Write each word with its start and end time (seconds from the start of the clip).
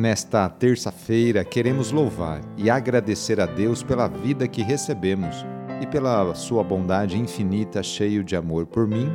Nesta 0.00 0.48
terça-feira, 0.48 1.44
queremos 1.44 1.92
louvar 1.92 2.40
e 2.56 2.70
agradecer 2.70 3.38
a 3.38 3.44
Deus 3.44 3.82
pela 3.82 4.08
vida 4.08 4.48
que 4.48 4.62
recebemos 4.62 5.44
e 5.78 5.86
pela 5.86 6.34
sua 6.34 6.64
bondade 6.64 7.18
infinita, 7.18 7.82
cheio 7.82 8.24
de 8.24 8.34
amor 8.34 8.64
por 8.64 8.86
mim 8.86 9.10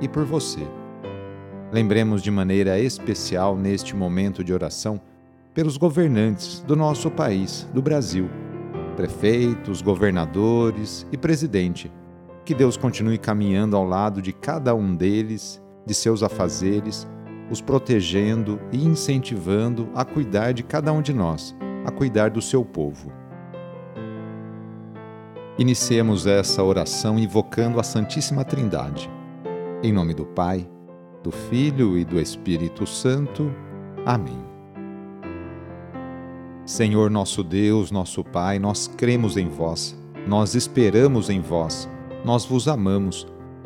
e 0.00 0.08
por 0.08 0.24
você. 0.24 0.66
Lembremos 1.70 2.22
de 2.22 2.30
maneira 2.30 2.78
especial 2.80 3.54
neste 3.54 3.94
momento 3.94 4.42
de 4.42 4.54
oração 4.54 4.98
pelos 5.52 5.76
governantes 5.76 6.60
do 6.60 6.74
nosso 6.74 7.10
país, 7.10 7.68
do 7.74 7.82
Brasil, 7.82 8.30
prefeitos, 8.96 9.82
governadores 9.82 11.06
e 11.12 11.18
presidente. 11.18 11.92
Que 12.42 12.54
Deus 12.54 12.78
continue 12.78 13.18
caminhando 13.18 13.76
ao 13.76 13.84
lado 13.84 14.22
de 14.22 14.32
cada 14.32 14.74
um 14.74 14.96
deles, 14.96 15.60
de 15.84 15.92
seus 15.92 16.22
afazeres 16.22 17.06
os 17.50 17.60
protegendo 17.60 18.60
e 18.70 18.84
incentivando 18.84 19.88
a 19.94 20.04
cuidar 20.04 20.52
de 20.52 20.62
cada 20.62 20.92
um 20.92 21.02
de 21.02 21.12
nós, 21.12 21.54
a 21.84 21.90
cuidar 21.90 22.30
do 22.30 22.40
seu 22.40 22.64
povo. 22.64 23.12
Iniciemos 25.58 26.26
essa 26.26 26.62
oração 26.62 27.18
invocando 27.18 27.78
a 27.78 27.82
Santíssima 27.82 28.44
Trindade. 28.44 29.10
Em 29.82 29.92
nome 29.92 30.14
do 30.14 30.24
Pai, 30.24 30.68
do 31.22 31.30
Filho 31.30 31.98
e 31.98 32.04
do 32.04 32.18
Espírito 32.18 32.86
Santo. 32.86 33.52
Amém. 34.06 34.42
Senhor 36.64 37.10
nosso 37.10 37.42
Deus, 37.42 37.90
nosso 37.90 38.24
Pai, 38.24 38.58
nós 38.58 38.86
cremos 38.86 39.36
em 39.36 39.48
vós, 39.48 39.98
nós 40.26 40.54
esperamos 40.54 41.28
em 41.28 41.40
vós, 41.40 41.88
nós 42.24 42.44
vos 42.44 42.68
amamos 42.68 43.26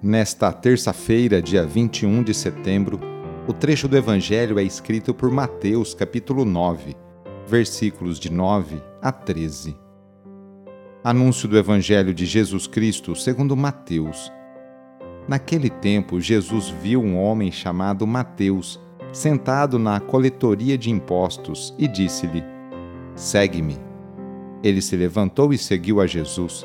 Nesta 0.00 0.52
terça-feira, 0.52 1.42
dia 1.42 1.66
21 1.66 2.22
de 2.22 2.32
setembro, 2.32 3.00
o 3.48 3.52
trecho 3.52 3.88
do 3.88 3.96
Evangelho 3.96 4.56
é 4.56 4.62
escrito 4.62 5.12
por 5.12 5.28
Mateus, 5.28 5.92
capítulo 5.92 6.44
9, 6.44 6.94
versículos 7.48 8.20
de 8.20 8.30
9 8.30 8.80
a 9.02 9.10
13. 9.10 9.76
Anúncio 11.02 11.48
do 11.48 11.58
Evangelho 11.58 12.14
de 12.14 12.26
Jesus 12.26 12.68
Cristo 12.68 13.16
segundo 13.16 13.56
Mateus. 13.56 14.30
Naquele 15.26 15.68
tempo, 15.68 16.20
Jesus 16.20 16.68
viu 16.68 17.02
um 17.02 17.18
homem 17.18 17.50
chamado 17.50 18.06
Mateus 18.06 18.78
sentado 19.12 19.80
na 19.80 19.98
coletoria 19.98 20.78
de 20.78 20.92
impostos 20.92 21.74
e 21.76 21.88
disse-lhe: 21.88 22.44
Segue-me. 23.16 23.76
Ele 24.62 24.80
se 24.80 24.94
levantou 24.94 25.52
e 25.52 25.58
seguiu 25.58 26.00
a 26.00 26.06
Jesus. 26.06 26.64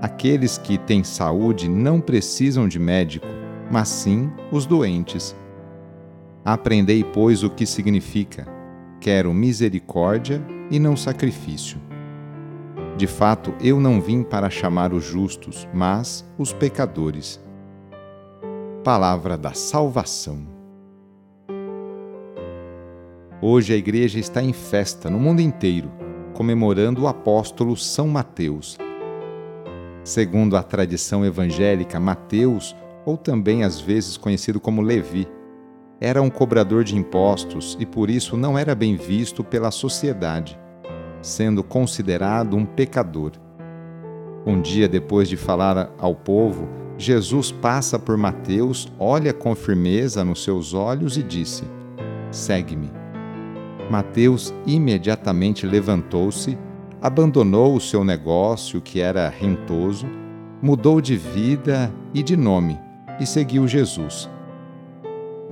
Aqueles 0.00 0.58
que 0.58 0.76
têm 0.76 1.02
saúde 1.02 1.68
não 1.68 2.00
precisam 2.00 2.68
de 2.68 2.78
médico, 2.78 3.26
mas 3.70 3.88
sim 3.88 4.30
os 4.52 4.66
doentes. 4.66 5.34
Aprendei, 6.44 7.02
pois, 7.02 7.42
o 7.42 7.48
que 7.48 7.64
significa: 7.64 8.46
quero 9.00 9.32
misericórdia 9.32 10.44
e 10.70 10.78
não 10.78 10.96
sacrifício. 10.96 11.78
De 12.96 13.06
fato, 13.06 13.54
eu 13.60 13.80
não 13.80 14.00
vim 14.00 14.22
para 14.22 14.50
chamar 14.50 14.92
os 14.92 15.04
justos, 15.04 15.66
mas 15.72 16.24
os 16.38 16.52
pecadores. 16.52 17.40
Palavra 18.84 19.36
da 19.36 19.52
Salvação. 19.52 20.46
Hoje 23.40 23.74
a 23.74 23.76
Igreja 23.76 24.18
está 24.18 24.42
em 24.42 24.52
festa 24.52 25.10
no 25.10 25.18
mundo 25.18 25.40
inteiro, 25.40 25.90
comemorando 26.32 27.02
o 27.02 27.08
apóstolo 27.08 27.76
São 27.76 28.08
Mateus, 28.08 28.78
Segundo 30.06 30.56
a 30.56 30.62
tradição 30.62 31.26
evangélica, 31.26 31.98
Mateus, 31.98 32.76
ou 33.04 33.16
também 33.16 33.64
às 33.64 33.80
vezes 33.80 34.16
conhecido 34.16 34.60
como 34.60 34.80
Levi, 34.80 35.26
era 36.00 36.22
um 36.22 36.30
cobrador 36.30 36.84
de 36.84 36.94
impostos 36.96 37.76
e 37.80 37.84
por 37.84 38.08
isso 38.08 38.36
não 38.36 38.56
era 38.56 38.72
bem 38.72 38.94
visto 38.94 39.42
pela 39.42 39.72
sociedade, 39.72 40.56
sendo 41.20 41.64
considerado 41.64 42.56
um 42.56 42.64
pecador. 42.64 43.32
Um 44.46 44.60
dia 44.60 44.88
depois 44.88 45.28
de 45.28 45.36
falar 45.36 45.92
ao 45.98 46.14
povo, 46.14 46.68
Jesus 46.96 47.50
passa 47.50 47.98
por 47.98 48.16
Mateus, 48.16 48.86
olha 49.00 49.32
com 49.32 49.56
firmeza 49.56 50.24
nos 50.24 50.44
seus 50.44 50.72
olhos 50.72 51.16
e 51.16 51.22
disse: 51.24 51.64
Segue-me. 52.30 52.92
Mateus 53.90 54.54
imediatamente 54.68 55.66
levantou-se 55.66 56.56
abandonou 57.00 57.74
o 57.74 57.80
seu 57.80 58.04
negócio, 58.04 58.80
que 58.80 59.00
era 59.00 59.28
rentoso, 59.28 60.06
mudou 60.62 61.00
de 61.00 61.16
vida 61.16 61.92
e 62.14 62.22
de 62.22 62.36
nome 62.36 62.78
e 63.20 63.26
seguiu 63.26 63.68
Jesus. 63.68 64.28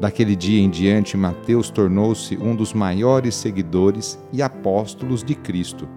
Daquele 0.01 0.35
dia 0.35 0.61
em 0.61 0.69
diante, 0.69 1.17
Mateus 1.17 1.71
tornou-se 1.71 2.37
um 2.37 2.55
dos 2.55 2.73
maiores 2.73 3.35
seguidores 3.35 4.19
e 4.33 4.43
apóstolos 4.43 5.23
de 5.23 5.35
Cristo, 5.35 5.89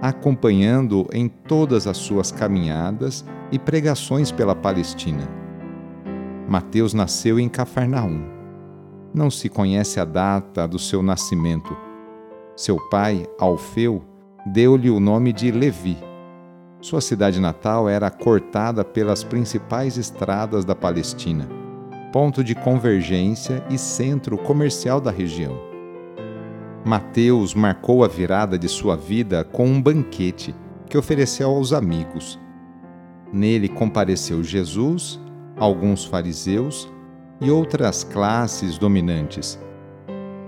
acompanhando-o 0.00 1.08
em 1.12 1.28
todas 1.28 1.86
as 1.86 1.96
suas 1.96 2.30
caminhadas 2.30 3.24
e 3.50 3.58
pregações 3.58 4.30
pela 4.30 4.54
Palestina. 4.54 5.28
Mateus 6.48 6.92
nasceu 6.92 7.40
em 7.40 7.48
Cafarnaum. 7.48 8.22
Não 9.14 9.30
se 9.30 9.48
conhece 9.48 9.98
a 9.98 10.04
data 10.04 10.66
do 10.66 10.78
seu 10.78 11.02
nascimento. 11.02 11.74
Seu 12.54 12.76
pai, 12.90 13.26
Alfeu, 13.38 14.02
deu-lhe 14.44 14.90
o 14.90 14.98
nome 14.98 15.32
de 15.32 15.50
Levi. 15.50 15.96
Sua 16.80 17.00
cidade 17.00 17.40
natal 17.40 17.88
era 17.88 18.10
cortada 18.10 18.84
pelas 18.84 19.22
principais 19.22 19.96
estradas 19.96 20.64
da 20.64 20.74
Palestina, 20.74 21.48
ponto 22.12 22.42
de 22.42 22.54
convergência 22.54 23.64
e 23.70 23.78
centro 23.78 24.36
comercial 24.36 25.00
da 25.00 25.10
região. 25.10 25.56
Mateus 26.84 27.54
marcou 27.54 28.02
a 28.02 28.08
virada 28.08 28.58
de 28.58 28.68
sua 28.68 28.96
vida 28.96 29.44
com 29.44 29.64
um 29.64 29.80
banquete 29.80 30.52
que 30.88 30.98
ofereceu 30.98 31.48
aos 31.48 31.72
amigos. 31.72 32.40
Nele 33.32 33.68
compareceu 33.68 34.42
Jesus, 34.42 35.20
alguns 35.56 36.04
fariseus 36.04 36.90
e 37.40 37.48
outras 37.48 38.02
classes 38.02 38.76
dominantes. 38.76 39.56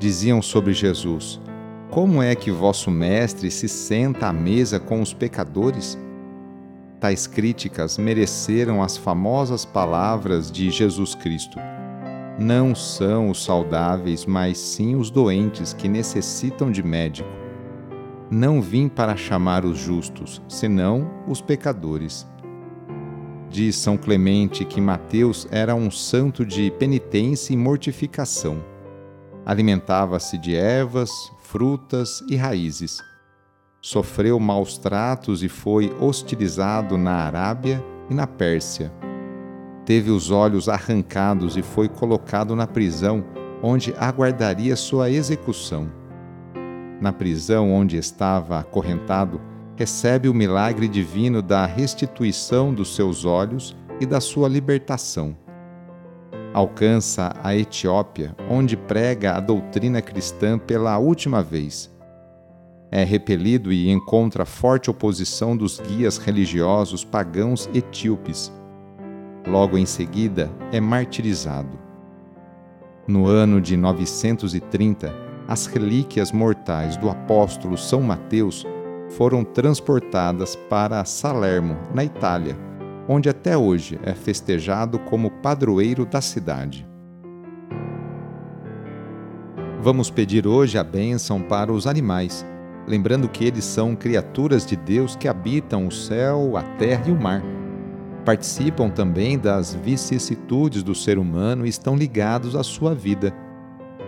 Diziam 0.00 0.43
sobre 0.43 0.72
Jesus: 0.72 1.41
como 1.94 2.21
é 2.21 2.34
que 2.34 2.51
vosso 2.51 2.91
mestre 2.91 3.48
se 3.53 3.68
senta 3.68 4.27
à 4.27 4.33
mesa 4.33 4.80
com 4.80 5.01
os 5.01 5.15
pecadores? 5.15 5.97
Tais 6.98 7.28
críticas 7.28 7.98
mereceram 7.98 8.83
as 8.83 8.97
famosas 8.97 9.65
palavras 9.65 10.51
de 10.51 10.71
Jesus 10.71 11.15
Cristo. 11.15 11.57
Não 12.36 12.74
são 12.74 13.30
os 13.30 13.45
saudáveis, 13.45 14.27
mas 14.27 14.59
sim 14.59 14.97
os 14.97 15.09
doentes 15.09 15.72
que 15.72 15.89
necessitam 15.89 16.68
de 16.68 16.83
médico. 16.83 17.28
Não 18.28 18.60
vim 18.60 18.89
para 18.89 19.16
chamar 19.16 19.65
os 19.65 19.78
justos, 19.78 20.42
senão 20.48 21.09
os 21.28 21.41
pecadores. 21.41 22.27
Diz 23.48 23.77
São 23.77 23.97
Clemente 23.97 24.65
que 24.65 24.80
Mateus 24.80 25.47
era 25.48 25.77
um 25.77 25.92
santo 25.92 26.45
de 26.45 26.72
penitência 26.72 27.54
e 27.54 27.57
mortificação. 27.57 28.65
Alimentava-se 29.47 30.36
de 30.39 30.57
ervas, 30.57 31.33
frutas 31.54 32.21
e 32.28 32.34
raízes. 32.34 33.01
Sofreu 33.80 34.41
maus 34.41 34.77
tratos 34.77 35.41
e 35.45 35.48
foi 35.48 35.95
hostilizado 36.01 36.98
na 36.98 37.12
Arábia 37.12 37.80
e 38.10 38.15
na 38.15 38.27
Pérsia. 38.27 38.92
Teve 39.86 40.10
os 40.10 40.33
olhos 40.33 40.68
arrancados 40.68 41.56
e 41.56 41.62
foi 41.62 41.89
colocado 41.89 42.56
na 42.56 42.66
prisão, 42.66 43.24
onde 43.62 43.95
aguardaria 43.97 44.74
sua 44.74 45.09
execução. 45.09 45.89
Na 47.01 47.12
prisão 47.12 47.72
onde 47.72 47.97
estava 47.97 48.59
acorrentado, 48.59 49.41
recebe 49.77 50.28
o 50.28 50.34
milagre 50.34 50.89
divino 50.89 51.41
da 51.41 51.66
restituição 51.66 52.74
dos 52.74 52.97
seus 52.97 53.24
olhos 53.24 53.77
e 54.01 54.06
da 54.06 54.21
sua 54.21 54.48
libertação. 54.48 55.43
Alcança 56.54 57.34
a 57.42 57.56
Etiópia, 57.56 58.33
onde 58.48 58.77
prega 58.77 59.34
a 59.34 59.41
doutrina 59.41 60.01
cristã 60.01 60.56
pela 60.56 60.97
última 60.98 61.42
vez. 61.42 61.92
É 62.92 63.03
repelido 63.03 63.72
e 63.72 63.91
encontra 63.91 64.45
forte 64.45 64.89
oposição 64.89 65.56
dos 65.56 65.80
guias 65.80 66.16
religiosos 66.16 67.04
pagãos 67.04 67.68
etíopes. 67.74 68.53
Logo 69.45 69.77
em 69.77 69.84
seguida, 69.84 70.48
é 70.71 70.80
martirizado. 70.80 71.77
No 73.04 73.27
ano 73.27 73.60
de 73.60 73.77
930, 73.77 75.12
as 75.48 75.66
relíquias 75.66 76.30
mortais 76.30 76.97
do 76.97 77.10
apóstolo 77.10 77.77
São 77.77 78.01
Mateus 78.01 78.65
foram 79.10 79.42
transportadas 79.42 80.54
para 80.54 81.04
Salermo, 81.04 81.77
na 81.92 82.04
Itália, 82.04 82.56
onde 83.09 83.28
até 83.28 83.56
hoje 83.56 83.98
é 84.03 84.15
festejado 84.15 84.98
como 84.98 85.30
padroeiro 85.30 86.06
da 86.06 86.21
cidade. 86.21 86.86
Vamos 89.80 90.10
pedir 90.10 90.47
hoje 90.47 90.78
a 90.78 90.84
bênção 90.84 91.42
para 91.42 91.71
os 91.71 91.86
animais, 91.86 92.45
lembrando 92.86 93.28
que 93.28 93.45
eles 93.45 93.65
são 93.65 93.95
criaturas 93.95 94.65
de 94.65 94.77
Deus 94.77 95.15
que 95.15 95.28
habitam 95.28 95.86
o 95.86 95.92
céu, 95.92 96.56
a 96.56 96.62
terra 96.62 97.04
e 97.09 97.12
o 97.12 97.21
mar. 97.21 97.42
Participam 98.24 98.89
também 98.89 99.39
das 99.39 99.74
vicissitudes 99.74 100.83
do 100.83 100.95
ser 100.95 101.18
humano 101.18 101.66
e 101.66 101.68
estão 101.68 101.95
ligados 101.95 102.56
à 102.56 102.62
sua 102.62 102.95
vida. 102.95 103.34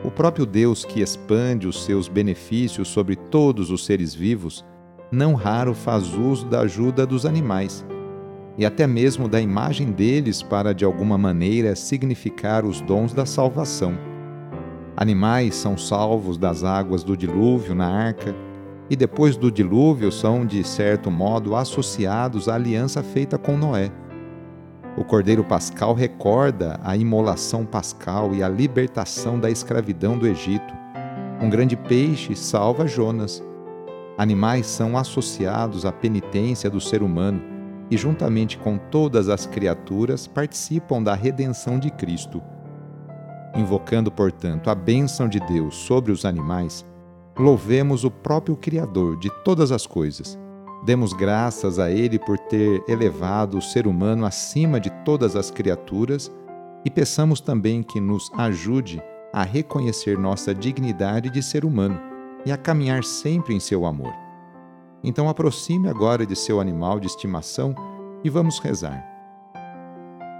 O 0.03 0.11
próprio 0.11 0.47
Deus 0.47 0.83
que 0.83 1.03
expande 1.03 1.67
os 1.67 1.85
seus 1.85 2.09
benefícios 2.09 2.89
sobre 2.89 3.15
todos 3.15 3.71
os 3.71 3.85
seres 3.85 4.15
vivos 4.15 4.65
não 5.13 5.35
raro 5.35 5.75
faz 5.75 6.15
uso 6.15 6.47
da 6.47 6.61
ajuda 6.61 7.07
dos 7.07 7.27
animais 7.27 7.85
e 8.59 8.65
até 8.65 8.87
mesmo 8.87 9.29
da 9.29 9.41
imagem 9.41 9.93
deles 9.93 10.43
para 10.43 10.75
de 10.75 10.85
alguma 10.85 11.19
maneira 11.19 11.77
significar 11.77 12.65
os 12.65 12.81
dons 12.81 13.13
da 13.13 13.27
salvação. 13.27 13.99
Animais 14.97 15.55
são 15.55 15.77
salvos 15.77 16.39
das 16.39 16.65
águas 16.65 17.05
do 17.05 17.17
dilúvio 17.17 17.75
na 17.75 17.87
arca 17.87 18.35
e 18.89 18.97
depois 18.97 19.37
do 19.37 19.51
dilúvio 19.51 20.11
são 20.11 20.47
de 20.47 20.65
certo 20.65 21.11
modo 21.11 21.55
associados 21.55 22.49
à 22.49 22.55
aliança 22.55 23.03
feita 23.03 23.37
com 23.37 23.57
Noé. 23.57 23.91
O 24.97 25.05
Cordeiro 25.05 25.45
Pascal 25.45 25.93
recorda 25.93 26.81
a 26.83 26.97
imolação 26.97 27.67
pascal 27.67 28.35
e 28.35 28.43
a 28.43 28.49
libertação 28.49 29.39
da 29.39 29.51
escravidão 29.51 30.17
do 30.17 30.27
Egito. 30.27 30.75
Um 31.43 31.51
grande 31.51 31.77
peixe 31.77 32.35
salva 32.35 32.87
Jonas 32.87 33.45
Animais 34.19 34.67
são 34.67 34.97
associados 34.97 35.85
à 35.85 35.93
penitência 35.93 36.71
do 36.71 36.81
ser 36.81 37.03
humano 37.03 37.56
e, 37.91 37.97
juntamente 37.97 38.59
com 38.59 38.79
todas 38.79 39.29
as 39.29 39.47
criaturas, 39.47 40.27
participam 40.27 41.03
da 41.03 41.15
redenção 41.15 41.79
de 41.79 41.91
Cristo. 41.91 42.43
Invocando, 43.55 44.11
portanto, 44.11 44.69
a 44.69 44.75
bênção 44.75 45.29
de 45.29 45.41
Deus 45.41 45.77
sobre 45.77 46.13
os 46.13 46.25
animais, 46.25 46.85
louvemos 47.39 48.05
o 48.05 48.11
próprio 48.11 48.57
Criador 48.57 49.19
de 49.19 49.31
todas 49.45 49.73
as 49.73 49.87
coisas. 49.87 50.39
Demos 50.85 51.13
graças 51.13 51.79
a 51.79 51.91
Ele 51.91 52.19
por 52.19 52.39
ter 52.39 52.83
elevado 52.89 53.59
o 53.59 53.63
ser 53.63 53.87
humano 53.87 54.27
acima 54.27 54.79
de 54.79 54.91
todas 55.05 55.35
as 55.37 55.51
criaturas 55.51 56.31
e 56.85 56.91
peçamos 56.91 57.41
também 57.41 57.83
que 57.83 58.01
nos 58.01 58.31
ajude 58.37 59.03
a 59.33 59.43
reconhecer 59.43 60.17
nossa 60.17 60.55
dignidade 60.55 61.29
de 61.31 61.43
ser 61.43 61.65
humano 61.65 62.01
e 62.45 62.53
a 62.53 62.57
caminhar 62.57 63.03
sempre 63.03 63.55
em 63.55 63.61
seu 63.61 63.85
amor. 63.85 64.26
Então 65.03 65.29
aproxime 65.29 65.89
agora 65.89 66.27
de 66.27 66.35
seu 66.35 66.61
animal 66.61 66.99
de 66.99 67.07
estimação 67.07 67.75
e 68.25 68.31
vamos 68.31 68.59
rezar. 68.59 69.05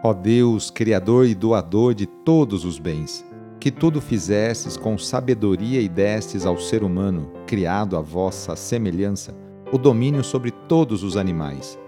Ó 0.03 0.13
Deus, 0.13 0.71
Criador 0.71 1.27
e 1.27 1.35
doador 1.35 1.95
de 1.95 2.07
todos 2.07 2.65
os 2.65 2.79
bens, 2.79 3.25
que 3.59 3.71
tudo 3.71 4.01
fizestes 4.01 4.77
com 4.77 4.97
sabedoria 4.97 5.81
e 5.81 5.89
destes 5.89 6.47
ao 6.47 6.59
ser 6.59 6.85
humano, 6.85 7.31
criado 7.47 7.97
à 7.97 8.01
vossa 8.01 8.55
semelhança, 8.55 9.35
o 9.73 9.79
domínio 9.79 10.23
sobre 10.23 10.51
todos 10.51 11.03
os 11.03 11.17
animais. 11.17 11.79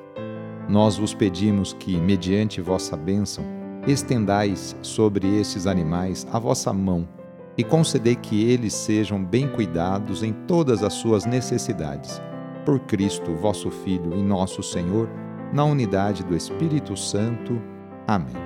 Nós 0.68 0.96
vos 0.96 1.14
pedimos 1.14 1.72
que, 1.72 1.96
mediante 1.96 2.60
vossa 2.60 2.96
bênção, 2.96 3.44
estendais 3.86 4.76
sobre 4.82 5.38
estes 5.38 5.66
animais 5.66 6.26
a 6.32 6.38
vossa 6.38 6.72
mão 6.72 7.08
e 7.56 7.64
concedei 7.64 8.14
que 8.16 8.50
eles 8.50 8.74
sejam 8.74 9.24
bem 9.24 9.48
cuidados 9.48 10.22
em 10.22 10.32
todas 10.32 10.82
as 10.82 10.94
suas 10.94 11.24
necessidades. 11.24 12.20
Por 12.68 12.80
Cristo, 12.80 13.34
vosso 13.34 13.70
Filho 13.70 14.14
e 14.14 14.22
nosso 14.22 14.62
Senhor, 14.62 15.08
na 15.54 15.64
unidade 15.64 16.22
do 16.22 16.36
Espírito 16.36 16.94
Santo. 16.98 17.58
Amém. 18.06 18.36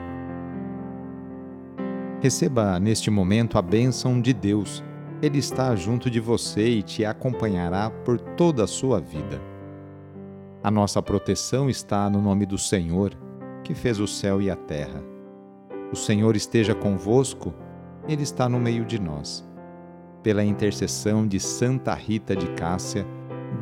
Receba 2.20 2.78
neste 2.78 3.10
momento 3.10 3.58
a 3.58 3.62
bênção 3.62 4.20
de 4.20 4.32
Deus. 4.32 4.80
Ele 5.20 5.38
está 5.38 5.74
junto 5.74 6.08
de 6.08 6.20
você 6.20 6.68
e 6.68 6.84
te 6.84 7.04
acompanhará 7.04 7.90
por 7.90 8.20
toda 8.20 8.62
a 8.62 8.68
sua 8.68 9.00
vida. 9.00 9.42
A 10.62 10.70
nossa 10.70 11.02
proteção 11.02 11.68
está 11.68 12.08
no 12.08 12.22
nome 12.22 12.46
do 12.46 12.56
Senhor, 12.56 13.18
que 13.64 13.74
fez 13.74 13.98
o 13.98 14.06
céu 14.06 14.40
e 14.40 14.48
a 14.48 14.54
terra. 14.54 15.02
O 15.92 15.96
Senhor 15.96 16.36
esteja 16.36 16.76
convosco 16.76 17.52
ele 18.06 18.22
está 18.22 18.48
no 18.48 18.60
meio 18.60 18.84
de 18.84 19.00
nós. 19.00 19.44
Pela 20.22 20.44
intercessão 20.44 21.26
de 21.26 21.40
Santa 21.40 21.92
Rita 21.92 22.36
de 22.36 22.46
Cássia, 22.52 23.04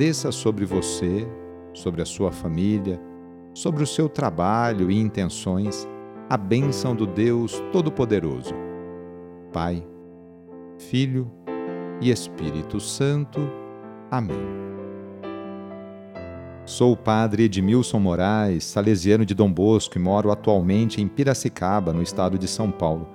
desça 0.01 0.33
sobre 0.33 0.65
você, 0.65 1.29
sobre 1.75 2.01
a 2.01 2.07
sua 2.07 2.33
família, 2.33 2.99
sobre 3.53 3.83
o 3.83 3.87
seu 3.87 4.09
trabalho 4.09 4.91
e 4.91 4.99
intenções, 4.99 5.87
a 6.27 6.39
bênção 6.39 6.97
do 6.97 7.07
Deus 7.07 7.63
Todo-Poderoso. 7.71 8.55
Pai, 9.53 9.87
Filho 10.79 11.31
e 12.01 12.11
Espírito 12.11 12.81
Santo. 12.81 13.41
Amém. 14.11 14.41
Sou 16.65 16.93
o 16.93 16.97
padre 16.97 17.43
Edmilson 17.43 18.01
Moraes, 18.01 18.65
salesiano 18.65 19.27
de 19.27 19.35
Dom 19.35 19.53
Bosco 19.53 19.99
e 19.99 20.01
moro 20.01 20.31
atualmente 20.31 21.03
em 21.03 21.09
Piracicaba, 21.09 21.93
no 21.93 22.01
estado 22.01 22.39
de 22.39 22.49
São 22.49 22.71
Paulo. 22.71 23.07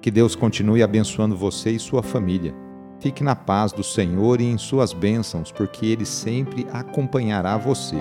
Que 0.00 0.10
Deus 0.10 0.34
continue 0.34 0.82
abençoando 0.82 1.36
você 1.36 1.72
e 1.72 1.78
sua 1.78 2.02
família. 2.02 2.61
Fique 3.02 3.24
na 3.24 3.34
paz 3.34 3.72
do 3.72 3.82
Senhor 3.82 4.40
e 4.40 4.44
em 4.44 4.56
suas 4.56 4.92
bênçãos, 4.92 5.50
porque 5.50 5.86
Ele 5.86 6.06
sempre 6.06 6.64
acompanhará 6.72 7.56
você. 7.56 7.96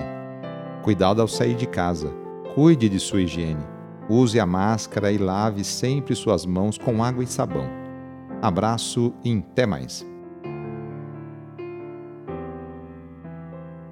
Cuidado 0.84 1.20
ao 1.20 1.28
sair 1.28 1.56
de 1.56 1.66
casa. 1.66 2.14
Cuide 2.54 2.88
de 2.88 3.00
sua 3.00 3.24
higiene. 3.24 3.66
Use 4.08 4.40
a 4.40 4.46
máscara 4.46 5.12
e 5.12 5.18
lave 5.18 5.64
sempre 5.64 6.14
suas 6.14 6.46
mãos 6.46 6.78
com 6.78 7.04
água 7.04 7.24
e 7.24 7.28
sabão. 7.28 7.68
Abraço 8.44 9.12
e 9.26 9.36
até 9.36 9.66
mais. 9.66 10.06